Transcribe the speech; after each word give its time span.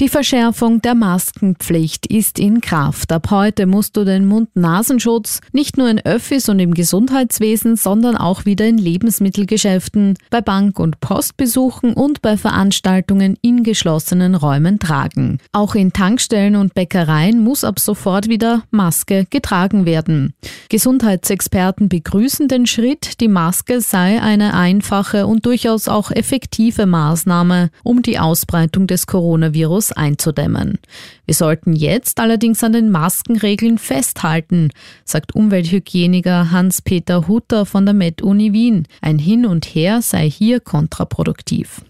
Die 0.00 0.08
Verschärfung 0.08 0.80
der 0.80 0.94
Maskenpflicht 0.94 2.06
ist 2.06 2.38
in 2.38 2.60
Kraft. 2.60 3.10
Ab 3.10 3.32
heute 3.32 3.66
musst 3.66 3.96
du 3.96 4.04
den 4.04 4.26
Mund-Nasenschutz 4.26 5.40
nicht 5.50 5.76
nur 5.76 5.90
in 5.90 5.98
Öffis 5.98 6.48
und 6.48 6.60
im 6.60 6.72
Gesundheitswesen, 6.72 7.74
sondern 7.74 8.16
auch 8.16 8.44
wieder 8.44 8.64
in 8.64 8.78
Lebensmittelgeschäften, 8.78 10.14
bei 10.30 10.40
Bank- 10.40 10.78
und 10.78 11.00
Postbesuchen 11.00 11.94
und 11.94 12.22
bei 12.22 12.36
Veranstaltungen 12.36 13.36
in 13.42 13.64
geschlossenen 13.64 14.36
Räumen 14.36 14.78
tragen. 14.78 15.38
Auch 15.50 15.74
in 15.74 15.92
Tankstellen 15.92 16.54
und 16.54 16.74
Bäckereien 16.74 17.42
muss 17.42 17.64
ab 17.64 17.80
sofort 17.80 18.28
wieder 18.28 18.62
Maske 18.70 19.26
getragen 19.28 19.84
werden. 19.84 20.32
Gesundheitsexperten 20.68 21.88
begrüßen 21.88 22.46
den 22.46 22.66
Schritt, 22.66 23.20
die 23.20 23.26
Maske 23.26 23.80
sei 23.80 24.22
eine 24.22 24.54
einfache 24.54 25.26
und 25.26 25.44
durchaus 25.44 25.88
auch 25.88 26.12
effektive 26.12 26.86
Maßnahme, 26.86 27.70
um 27.82 28.02
die 28.02 28.20
Ausbreitung 28.20 28.86
des 28.86 29.08
Coronavirus 29.08 29.87
einzudämmen. 29.92 30.78
Wir 31.26 31.34
sollten 31.34 31.74
jetzt 31.74 32.20
allerdings 32.20 32.62
an 32.64 32.72
den 32.72 32.90
Maskenregeln 32.90 33.78
festhalten, 33.78 34.70
sagt 35.04 35.34
Umwelthygieniker 35.34 36.50
Hans-Peter 36.50 37.28
Hutter 37.28 37.66
von 37.66 37.84
der 37.84 37.94
Med-Uni 37.94 38.52
Wien. 38.52 38.86
Ein 39.00 39.18
Hin 39.18 39.46
und 39.46 39.64
Her 39.66 40.02
sei 40.02 40.28
hier 40.30 40.60
kontraproduktiv. 40.60 41.82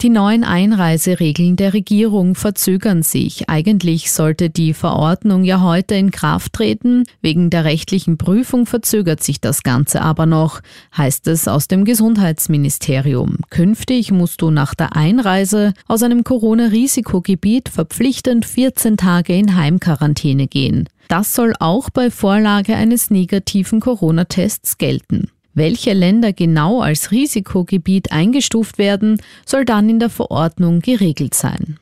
Die 0.00 0.10
neuen 0.10 0.44
Einreiseregeln 0.44 1.56
der 1.56 1.72
Regierung 1.72 2.34
verzögern 2.34 3.02
sich. 3.02 3.48
Eigentlich 3.48 4.12
sollte 4.12 4.50
die 4.50 4.74
Verordnung 4.74 5.44
ja 5.44 5.62
heute 5.62 5.94
in 5.94 6.10
Kraft 6.10 6.52
treten. 6.52 7.04
Wegen 7.22 7.48
der 7.48 7.64
rechtlichen 7.64 8.18
Prüfung 8.18 8.66
verzögert 8.66 9.22
sich 9.22 9.40
das 9.40 9.62
Ganze 9.62 10.02
aber 10.02 10.26
noch, 10.26 10.60
heißt 10.96 11.26
es 11.28 11.48
aus 11.48 11.68
dem 11.68 11.84
Gesundheitsministerium. 11.84 13.38
Künftig 13.48 14.10
musst 14.10 14.42
du 14.42 14.50
nach 14.50 14.74
der 14.74 14.94
Einreise 14.94 15.72
aus 15.88 16.02
einem 16.02 16.22
Corona-Risikogebiet 16.22 17.70
verpflichtend 17.70 18.44
14 18.44 18.96
Tage 18.96 19.34
in 19.34 19.56
Heimquarantäne 19.56 20.48
gehen. 20.48 20.88
Das 21.08 21.34
soll 21.34 21.54
auch 21.60 21.90
bei 21.90 22.10
Vorlage 22.10 22.74
eines 22.74 23.10
negativen 23.10 23.80
Corona-Tests 23.80 24.78
gelten. 24.78 25.30
Welche 25.54 25.92
Länder 25.92 26.32
genau 26.32 26.80
als 26.80 27.12
Risikogebiet 27.12 28.12
eingestuft 28.12 28.76
werden, 28.78 29.20
soll 29.46 29.64
dann 29.64 29.88
in 29.88 30.00
der 30.00 30.10
Verordnung 30.10 30.80
geregelt 30.80 31.34
sein. 31.34 31.78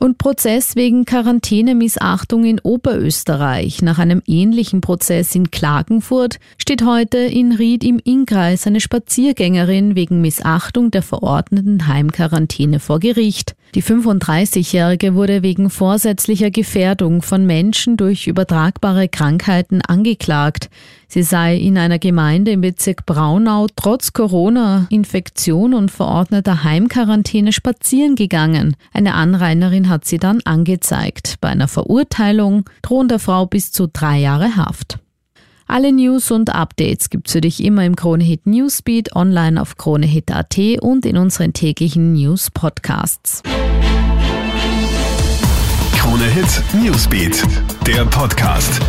Und 0.00 0.16
Prozess 0.16 0.76
wegen 0.76 1.04
Quarantänemissachtung 1.04 2.44
in 2.46 2.58
Oberösterreich. 2.58 3.82
Nach 3.82 3.98
einem 3.98 4.22
ähnlichen 4.26 4.80
Prozess 4.80 5.34
in 5.34 5.50
Klagenfurt 5.50 6.38
steht 6.56 6.86
heute 6.86 7.18
in 7.18 7.52
Ried 7.52 7.84
im 7.84 8.00
Innkreis 8.02 8.66
eine 8.66 8.80
Spaziergängerin 8.80 9.96
wegen 9.96 10.22
Missachtung 10.22 10.90
der 10.90 11.02
verordneten 11.02 11.86
Heimquarantäne 11.86 12.80
vor 12.80 12.98
Gericht. 12.98 13.54
Die 13.74 13.82
35-Jährige 13.82 15.14
wurde 15.14 15.42
wegen 15.42 15.68
vorsätzlicher 15.68 16.50
Gefährdung 16.50 17.20
von 17.20 17.44
Menschen 17.44 17.98
durch 17.98 18.26
übertragbare 18.26 19.06
Krankheiten 19.08 19.82
angeklagt. 19.82 20.70
Sie 21.12 21.24
sei 21.24 21.56
in 21.56 21.76
einer 21.76 21.98
Gemeinde 21.98 22.52
im 22.52 22.60
Bezirk 22.60 23.04
Braunau 23.04 23.66
trotz 23.74 24.12
Corona-Infektion 24.12 25.74
und 25.74 25.90
verordneter 25.90 26.62
Heimquarantäne 26.62 27.52
spazieren 27.52 28.14
gegangen. 28.14 28.76
Eine 28.92 29.14
Anrainerin 29.14 29.88
hat 29.88 30.04
sie 30.04 30.18
dann 30.18 30.40
angezeigt. 30.44 31.38
Bei 31.40 31.48
einer 31.48 31.66
Verurteilung 31.66 32.70
drohen 32.82 33.08
der 33.08 33.18
Frau 33.18 33.44
bis 33.46 33.72
zu 33.72 33.88
drei 33.92 34.20
Jahre 34.20 34.56
Haft. 34.56 35.00
Alle 35.66 35.92
News 35.92 36.30
und 36.30 36.54
Updates 36.54 37.10
gibt's 37.10 37.32
für 37.32 37.40
dich 37.40 37.64
immer 37.64 37.84
im 37.84 37.96
Kronehit 37.96 38.46
Newsbeat, 38.46 39.16
online 39.16 39.60
auf 39.60 39.76
kronehit.at 39.76 40.58
und 40.80 41.04
in 41.06 41.16
unseren 41.16 41.52
täglichen 41.52 42.12
News 42.12 42.52
Podcasts. 42.52 43.42
Kronehit 45.96 46.62
Newsbeat, 46.72 47.44
der 47.84 48.04
Podcast. 48.04 48.80